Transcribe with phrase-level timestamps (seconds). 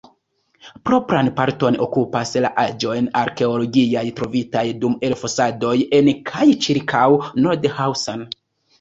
[0.89, 7.09] Propran parton okupas la aĵoj arkeologiaj, trovitaj dum elfosadoj en kaj ĉirkaŭ
[7.47, 8.31] Nordhausen.